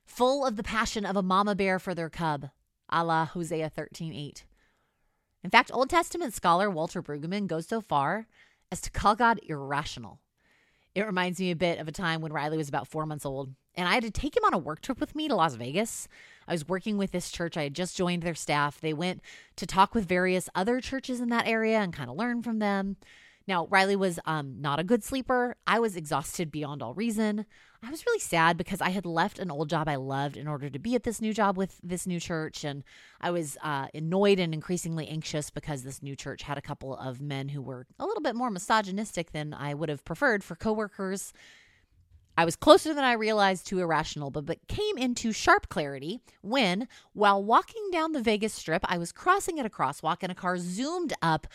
Full 0.06 0.46
of 0.46 0.56
the 0.56 0.64
passion 0.64 1.06
of 1.06 1.16
a 1.16 1.24
mama 1.24 1.56
bear 1.56 1.80
for 1.80 1.94
their 1.94 2.10
cub 2.10 2.50
a 2.90 3.04
la 3.04 3.26
Hosea 3.26 3.70
13:8. 3.70 4.46
In 5.44 5.50
fact, 5.50 5.72
Old 5.74 5.90
Testament 5.90 6.34
scholar 6.34 6.70
Walter 6.70 7.02
Brueggemann 7.02 7.48
goes 7.48 7.68
so 7.68 7.82
far 7.82 8.28
as 8.72 8.82
to 8.82 8.92
call 8.92 9.16
God 9.16 9.40
irrational. 9.44 10.20
It 10.96 11.06
reminds 11.06 11.40
me 11.40 11.52
a 11.52 11.56
bit 11.56 11.80
of 11.80 11.88
a 11.88 11.92
time 11.92 12.22
when 12.22 12.34
Riley 12.34 12.58
was 12.58 12.70
about 12.70 12.88
four 12.88 13.06
months 13.06 13.26
old, 13.26 13.54
and 13.76 13.88
I 13.88 13.94
had 13.94 14.04
to 14.04 14.12
take 14.12 14.36
him 14.36 14.44
on 14.46 14.54
a 14.54 14.58
work 14.58 14.82
trip 14.82 15.00
with 15.00 15.16
me 15.16 15.28
to 15.28 15.36
Las 15.36 15.54
Vegas. 15.54 16.08
I 16.48 16.54
was 16.54 16.68
working 16.68 16.98
with 16.98 17.12
this 17.12 17.30
church. 17.30 17.56
I 17.56 17.64
had 17.64 17.76
just 17.76 17.96
joined 17.96 18.24
their 18.24 18.34
staff. 18.36 18.82
They 18.82 18.94
went 18.94 19.22
to 19.58 19.68
talk 19.68 19.94
with 19.94 20.08
various 20.08 20.50
other 20.56 20.82
churches 20.82 21.20
in 21.20 21.30
that 21.30 21.46
area 21.46 21.78
and 21.80 21.94
kind 21.94 22.10
of 22.10 22.16
learn 22.16 22.42
from 22.42 22.60
them. 22.60 22.98
Now, 23.48 23.66
Riley 23.68 23.96
was 23.96 24.20
um, 24.26 24.60
not 24.60 24.80
a 24.80 24.84
good 24.84 25.04
sleeper. 25.04 25.56
I 25.66 25.80
was 25.80 25.96
exhausted 25.96 26.52
beyond 26.52 26.84
all 26.84 26.94
reason. 26.94 27.46
I 27.82 27.90
was 27.90 28.06
really 28.06 28.20
sad 28.20 28.58
because 28.58 28.82
I 28.82 28.90
had 28.90 29.06
left 29.06 29.40
an 29.40 29.50
old 29.50 29.70
job 29.70 29.88
I 29.88 29.96
loved 29.96 30.36
in 30.36 30.48
order 30.48 30.70
to 30.70 30.80
be 30.80 30.96
at 30.96 31.04
this 31.04 31.22
new 31.22 31.34
job 31.34 31.56
with 31.56 31.80
this 31.82 32.06
new 32.06 32.20
church. 32.20 32.66
And 32.66 32.84
I 33.22 33.32
was 33.32 33.58
uh, 33.64 33.88
annoyed 33.94 34.40
and 34.40 34.54
increasingly 34.54 35.08
anxious 35.08 35.50
because 35.50 35.84
this 35.84 36.04
new 36.04 36.16
church 36.16 36.44
had 36.44 36.58
a 36.58 36.62
couple 36.62 36.98
of 36.98 37.22
men 37.22 37.50
who 37.50 37.62
were 37.62 37.86
a 38.00 38.06
little 38.06 38.22
bit 38.22 38.36
more 38.36 38.50
misogynistic 38.50 39.32
than 39.32 39.54
I 39.54 39.74
would 39.74 39.90
have 39.90 40.04
preferred 40.04 40.44
for 40.44 40.56
coworkers. 40.56 41.32
I 42.40 42.46
was 42.46 42.56
closer 42.56 42.94
than 42.94 43.04
I 43.04 43.14
realized 43.14 43.66
to 43.68 43.80
irrational, 43.80 44.30
but, 44.30 44.46
but 44.46 44.68
came 44.68 44.98
into 44.98 45.32
sharp 45.32 45.70
clarity 45.70 46.20
when, 46.42 46.88
while 47.14 47.44
walking 47.44 47.90
down 47.92 48.12
the 48.12 48.22
Vegas 48.22 48.54
Strip, 48.54 48.84
I 48.86 49.00
was 49.00 49.12
crossing 49.12 49.60
at 49.60 49.66
a 49.66 49.72
crosswalk 49.72 50.18
and 50.22 50.32
a 50.32 50.36
car 50.36 50.58
zoomed 50.58 51.14
up 51.22 51.48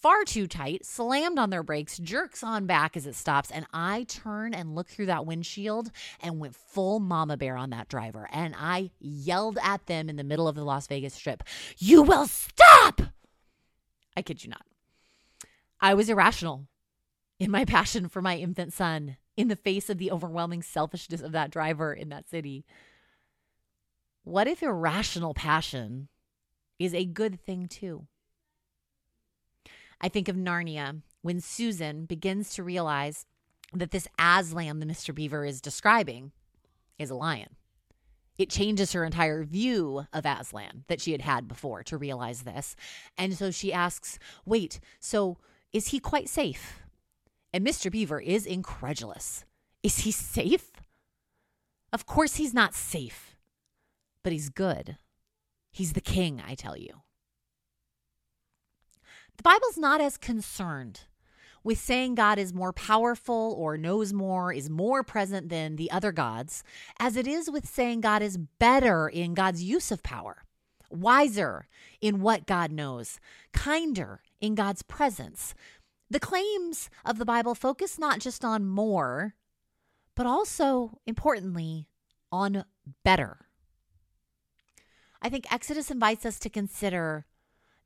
far 0.00 0.24
too 0.24 0.46
tight, 0.46 0.84
slammed 0.84 1.38
on 1.38 1.50
their 1.50 1.62
brakes, 1.62 1.98
jerks 1.98 2.42
on 2.42 2.66
back 2.66 2.96
as 2.96 3.06
it 3.06 3.14
stops, 3.14 3.50
and 3.50 3.66
I 3.72 4.04
turn 4.04 4.54
and 4.54 4.74
look 4.74 4.88
through 4.88 5.06
that 5.06 5.26
windshield 5.26 5.90
and 6.20 6.38
went 6.38 6.54
full 6.54 7.00
mama 7.00 7.36
bear 7.36 7.56
on 7.56 7.70
that 7.70 7.88
driver. 7.88 8.28
And 8.32 8.54
I 8.56 8.90
yelled 9.00 9.58
at 9.62 9.86
them 9.86 10.08
in 10.08 10.16
the 10.16 10.24
middle 10.24 10.48
of 10.48 10.56
the 10.56 10.64
Las 10.64 10.86
Vegas 10.86 11.14
Strip, 11.14 11.42
You 11.78 12.02
will 12.02 12.26
stop! 12.26 13.02
I 14.16 14.22
kid 14.22 14.42
you 14.44 14.50
not. 14.50 14.66
I 15.80 15.94
was 15.94 16.08
irrational 16.08 16.66
in 17.38 17.50
my 17.50 17.64
passion 17.66 18.08
for 18.08 18.22
my 18.22 18.36
infant 18.36 18.72
son 18.72 19.16
in 19.36 19.48
the 19.48 19.56
face 19.56 19.88
of 19.88 19.98
the 19.98 20.10
overwhelming 20.10 20.62
selfishness 20.62 21.20
of 21.20 21.32
that 21.32 21.50
driver 21.50 21.92
in 21.92 22.08
that 22.08 22.28
city. 22.28 22.64
What 24.24 24.48
if 24.48 24.62
irrational 24.62 25.34
passion 25.34 26.08
is 26.78 26.92
a 26.92 27.04
good 27.04 27.40
thing 27.40 27.66
too? 27.68 28.06
I 30.00 30.08
think 30.08 30.28
of 30.28 30.36
Narnia 30.36 31.02
when 31.22 31.40
Susan 31.40 32.04
begins 32.04 32.54
to 32.54 32.62
realize 32.62 33.26
that 33.72 33.90
this 33.90 34.08
Aslan, 34.18 34.78
that 34.80 34.88
Mr. 34.88 35.14
Beaver 35.14 35.44
is 35.44 35.60
describing, 35.60 36.32
is 36.98 37.10
a 37.10 37.14
lion. 37.14 37.56
It 38.38 38.50
changes 38.50 38.92
her 38.92 39.04
entire 39.04 39.42
view 39.42 40.06
of 40.12 40.24
Aslan 40.24 40.84
that 40.86 41.00
she 41.00 41.10
had 41.12 41.22
had 41.22 41.48
before 41.48 41.82
to 41.84 41.96
realize 41.96 42.42
this. 42.42 42.76
And 43.16 43.36
so 43.36 43.50
she 43.50 43.72
asks, 43.72 44.18
Wait, 44.46 44.78
so 45.00 45.38
is 45.72 45.88
he 45.88 45.98
quite 45.98 46.28
safe? 46.28 46.80
And 47.52 47.66
Mr. 47.66 47.90
Beaver 47.90 48.20
is 48.20 48.46
incredulous. 48.46 49.44
Is 49.82 49.98
he 49.98 50.12
safe? 50.12 50.70
Of 51.92 52.06
course 52.06 52.36
he's 52.36 52.54
not 52.54 52.74
safe, 52.74 53.36
but 54.22 54.32
he's 54.32 54.50
good. 54.50 54.98
He's 55.72 55.94
the 55.94 56.00
king, 56.00 56.42
I 56.46 56.54
tell 56.54 56.76
you. 56.76 57.02
The 59.38 59.44
Bible's 59.44 59.78
not 59.78 60.00
as 60.00 60.16
concerned 60.16 61.02
with 61.62 61.78
saying 61.78 62.16
God 62.16 62.38
is 62.38 62.52
more 62.52 62.72
powerful 62.72 63.54
or 63.56 63.78
knows 63.78 64.12
more, 64.12 64.52
is 64.52 64.68
more 64.68 65.04
present 65.04 65.48
than 65.48 65.76
the 65.76 65.90
other 65.92 66.10
gods, 66.10 66.64
as 66.98 67.16
it 67.16 67.26
is 67.28 67.48
with 67.48 67.68
saying 67.68 68.00
God 68.00 68.20
is 68.20 68.36
better 68.36 69.08
in 69.08 69.34
God's 69.34 69.62
use 69.62 69.92
of 69.92 70.02
power, 70.02 70.44
wiser 70.90 71.68
in 72.00 72.20
what 72.20 72.46
God 72.46 72.72
knows, 72.72 73.20
kinder 73.52 74.22
in 74.40 74.56
God's 74.56 74.82
presence. 74.82 75.54
The 76.10 76.20
claims 76.20 76.90
of 77.04 77.18
the 77.18 77.24
Bible 77.24 77.54
focus 77.54 77.96
not 77.96 78.18
just 78.18 78.44
on 78.44 78.66
more, 78.66 79.34
but 80.16 80.26
also, 80.26 80.98
importantly, 81.06 81.86
on 82.32 82.64
better. 83.04 83.46
I 85.22 85.28
think 85.28 85.52
Exodus 85.52 85.92
invites 85.92 86.26
us 86.26 86.40
to 86.40 86.50
consider 86.50 87.24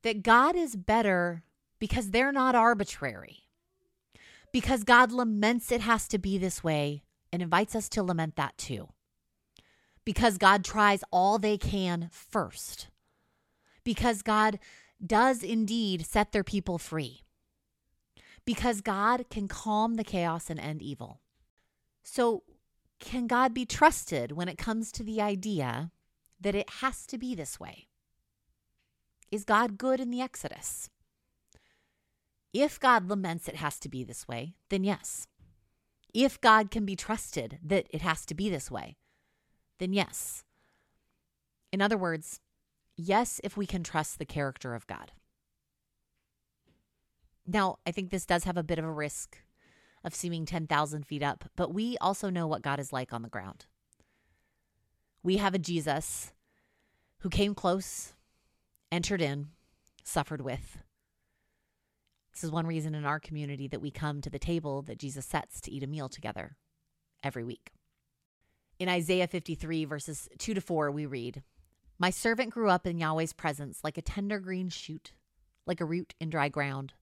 that 0.03 0.23
God 0.23 0.57
is 0.57 0.77
better 0.77 1.45
because 1.79 2.11
they're 2.11 2.33
not 2.33 2.55
arbitrary. 2.55 3.41
Because 4.53 4.85
God 4.85 5.11
laments 5.11 5.73
it 5.73 5.81
has 5.81 6.07
to 6.09 6.19
be 6.19 6.39
this 6.39 6.63
way 6.63 7.03
and 7.33 7.43
invites 7.43 7.75
us 7.75 7.89
to 7.91 8.03
lament 8.03 8.37
that 8.37 8.57
too. 8.59 8.89
Because 10.05 10.37
God 10.37 10.65
tries 10.65 11.03
all 11.11 11.39
they 11.39 11.57
can 11.57 12.09
first. 12.13 12.89
Because 13.85 14.23
God 14.23 14.59
does 15.05 15.43
indeed 15.43 16.07
set 16.07 16.33
their 16.33 16.45
people 16.45 16.79
free. 16.79 17.23
Because 18.45 18.81
God 18.81 19.27
can 19.31 19.49
calm 19.49 19.95
the 19.95 20.05
chaos 20.05 20.51
and 20.51 20.61
end 20.61 20.83
evil. 20.83 21.21
So, 22.03 22.43
can 22.99 23.27
God 23.27 23.55
be 23.55 23.65
trusted 23.65 24.33
when 24.33 24.49
it 24.49 24.59
comes 24.59 24.93
to 24.93 25.03
the 25.03 25.21
idea 25.21 25.91
that 26.41 26.55
it 26.55 26.69
has 26.81 27.07
to 27.07 27.19
be 27.19 27.35
this 27.35 27.59
way? 27.59 27.89
Is 29.33 29.45
God 29.45 29.79
good 29.79 29.99
in 29.99 30.11
the 30.11 30.21
Exodus? 30.21 30.91
If 32.53 32.79
God 32.79 33.09
laments 33.09 33.49
it 33.49 33.57
has 33.57 33.79
to 33.81 33.89
be 33.89 34.05
this 34.05 34.29
way, 34.29 34.57
then 34.69 34.85
yes. 34.85 35.27
If 36.13 36.39
God 36.39 36.71
can 36.71 36.85
be 36.85 36.95
trusted 36.95 37.59
that 37.65 37.87
it 37.89 38.03
has 38.03 38.27
to 38.27 38.35
be 38.35 38.51
this 38.51 38.71
way, 38.71 38.99
then 39.79 39.95
yes. 39.95 40.45
In 41.73 41.81
other 41.81 41.97
words, 41.97 42.41
yes, 42.95 43.41
if 43.43 43.57
we 43.57 43.65
can 43.67 43.83
trust 43.83 44.19
the 44.19 44.27
character 44.27 44.75
of 44.75 44.87
God. 44.87 45.13
Now, 47.47 47.79
I 47.87 47.91
think 47.91 48.11
this 48.11 48.27
does 48.27 48.45
have 48.45 48.59
a 48.59 48.63
bit 48.63 48.79
of 48.79 48.85
a 48.85 48.93
risk 48.93 49.39
of 50.05 50.15
seeming 50.15 50.45
10,000 50.45 51.07
feet 51.07 51.23
up, 51.23 51.47
but 51.57 51.73
we 51.73 51.97
also 52.03 52.29
know 52.29 52.47
what 52.47 52.61
God 52.61 52.79
is 52.79 52.93
like 52.93 53.15
on 53.15 53.23
the 53.23 53.31
ground. 53.31 53.65
We 55.23 55.39
have 55.39 55.55
a 55.55 55.59
Jesus 55.59 56.35
who 57.21 57.31
came 57.31 57.55
close, 57.55 58.13
entered 58.93 59.23
in, 59.23 59.49
suffered 60.05 60.43
with. 60.43 60.79
This 62.33 62.45
is 62.45 62.51
one 62.51 62.67
reason 62.67 62.95
in 62.95 63.05
our 63.05 63.19
community 63.19 63.67
that 63.69 63.81
we 63.81 63.91
come 63.91 64.21
to 64.21 64.31
the 64.31 64.39
table 64.39 64.83
that 64.83 64.99
Jesus 64.99 65.25
sets 65.25 65.61
to 65.63 65.73
eat 65.73 65.83
a 65.83 65.87
meal 65.87 66.09
together 66.09 66.57
every 67.25 67.43
week. 67.43 67.73
In 68.79 68.89
Isaiah 68.89 69.27
53, 69.27 69.87
verses 69.87 70.29
2 70.39 70.55
to 70.55 70.61
4, 70.61 70.91
we 70.91 71.07
read 71.07 71.43
My 71.99 72.11
servant 72.11 72.51
grew 72.51 72.69
up 72.69 72.87
in 72.87 72.99
Yahweh's 72.99 73.33
presence 73.33 73.81
like 73.83 73.97
a 73.97 74.03
tender 74.03 74.39
green 74.39 74.69
shoot, 74.69 75.13
like 75.67 75.81
a 75.81 75.87
root 75.87 76.15
in 76.21 76.31
dry 76.31 76.49
ground. 76.49 76.93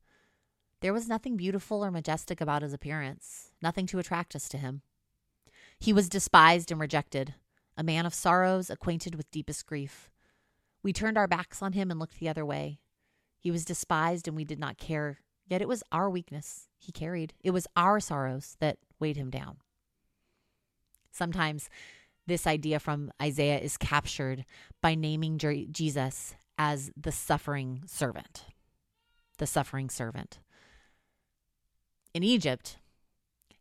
There 0.80 0.92
was 0.92 1.08
nothing 1.08 1.36
beautiful 1.36 1.84
or 1.84 1.90
majestic 1.90 2.40
about 2.40 2.62
his 2.62 2.72
appearance, 2.72 3.50
nothing 3.60 3.86
to 3.86 3.98
attract 3.98 4.36
us 4.36 4.48
to 4.50 4.58
him. 4.58 4.82
He 5.78 5.92
was 5.92 6.08
despised 6.08 6.70
and 6.70 6.80
rejected, 6.80 7.34
a 7.76 7.82
man 7.82 8.06
of 8.06 8.14
sorrows, 8.14 8.68
acquainted 8.70 9.14
with 9.14 9.30
deepest 9.30 9.66
grief. 9.66 10.10
We 10.82 10.92
turned 10.92 11.18
our 11.18 11.28
backs 11.28 11.62
on 11.62 11.72
him 11.72 11.90
and 11.90 12.00
looked 12.00 12.18
the 12.18 12.28
other 12.28 12.44
way. 12.44 12.80
He 13.38 13.50
was 13.50 13.64
despised 13.64 14.28
and 14.28 14.36
we 14.36 14.44
did 14.44 14.58
not 14.58 14.78
care, 14.78 15.20
yet 15.46 15.62
it 15.62 15.68
was 15.68 15.82
our 15.92 16.08
weakness 16.08 16.68
he 16.78 16.92
carried. 16.92 17.34
It 17.42 17.50
was 17.50 17.66
our 17.76 18.00
sorrows 18.00 18.56
that 18.60 18.78
weighed 18.98 19.16
him 19.16 19.30
down. 19.30 19.58
Sometimes 21.10 21.68
this 22.26 22.46
idea 22.46 22.78
from 22.78 23.10
Isaiah 23.20 23.58
is 23.58 23.76
captured 23.76 24.44
by 24.80 24.94
naming 24.94 25.38
Jesus 25.38 26.34
as 26.56 26.90
the 26.96 27.12
suffering 27.12 27.82
servant. 27.86 28.44
The 29.38 29.46
suffering 29.46 29.90
servant. 29.90 30.38
In 32.12 32.22
Egypt, 32.22 32.78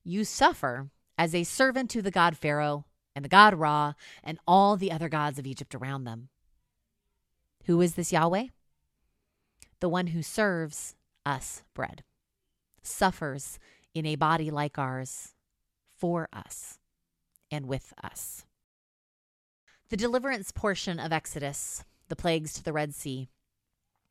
you 0.03 0.23
suffer 0.23 0.89
as 1.17 1.33
a 1.33 1.43
servant 1.43 1.89
to 1.91 2.01
the 2.01 2.11
god 2.11 2.37
Pharaoh 2.37 2.85
and 3.15 3.23
the 3.23 3.29
god 3.29 3.55
Ra 3.55 3.93
and 4.23 4.39
all 4.47 4.75
the 4.75 4.91
other 4.91 5.09
gods 5.09 5.39
of 5.39 5.47
Egypt 5.47 5.73
around 5.75 6.03
them. 6.03 6.29
Who 7.69 7.81
is 7.81 7.93
this 7.93 8.11
Yahweh? 8.11 8.47
The 9.79 9.89
one 9.89 10.07
who 10.07 10.23
serves 10.23 10.95
us 11.23 11.61
bread, 11.75 12.03
suffers 12.81 13.59
in 13.93 14.07
a 14.07 14.15
body 14.15 14.49
like 14.49 14.79
ours 14.79 15.35
for 15.95 16.27
us 16.33 16.79
and 17.51 17.67
with 17.67 17.93
us. 18.03 18.43
The 19.89 19.97
deliverance 19.97 20.51
portion 20.51 20.99
of 20.99 21.13
Exodus, 21.13 21.83
the 22.07 22.15
plagues 22.15 22.53
to 22.53 22.63
the 22.63 22.73
Red 22.73 22.95
Sea, 22.95 23.29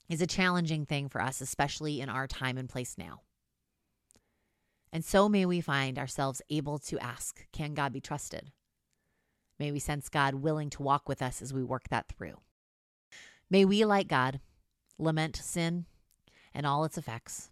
is 0.08 0.22
a 0.22 0.26
challenging 0.28 0.86
thing 0.86 1.08
for 1.08 1.20
us, 1.20 1.40
especially 1.40 2.00
in 2.00 2.08
our 2.08 2.28
time 2.28 2.58
and 2.58 2.68
place 2.68 2.94
now. 2.96 3.22
And 4.92 5.04
so 5.04 5.28
may 5.28 5.44
we 5.44 5.60
find 5.60 5.98
ourselves 5.98 6.42
able 6.48 6.78
to 6.78 7.00
ask, 7.00 7.44
Can 7.50 7.74
God 7.74 7.92
be 7.92 8.00
trusted? 8.00 8.52
May 9.58 9.72
we 9.72 9.80
sense 9.80 10.08
God 10.08 10.34
willing 10.34 10.70
to 10.70 10.82
walk 10.84 11.08
with 11.08 11.20
us 11.20 11.42
as 11.42 11.52
we 11.52 11.64
work 11.64 11.88
that 11.88 12.06
through. 12.06 12.36
May 13.50 13.64
we, 13.64 13.84
like 13.84 14.08
God, 14.08 14.40
lament 14.98 15.36
sin 15.36 15.86
and 16.54 16.66
all 16.66 16.84
its 16.84 16.98
effects, 16.98 17.50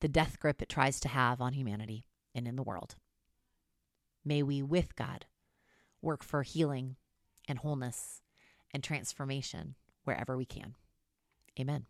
the 0.00 0.08
death 0.08 0.38
grip 0.38 0.62
it 0.62 0.68
tries 0.68 1.00
to 1.00 1.08
have 1.08 1.40
on 1.40 1.52
humanity 1.52 2.06
and 2.34 2.48
in 2.48 2.56
the 2.56 2.62
world. 2.62 2.96
May 4.24 4.42
we, 4.42 4.62
with 4.62 4.96
God, 4.96 5.26
work 6.00 6.22
for 6.22 6.42
healing 6.42 6.96
and 7.48 7.58
wholeness 7.58 8.22
and 8.72 8.82
transformation 8.82 9.74
wherever 10.04 10.36
we 10.36 10.46
can. 10.46 10.74
Amen. 11.58 11.86